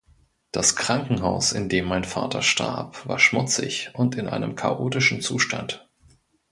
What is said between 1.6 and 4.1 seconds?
dem mein Vater starb, war schmutzig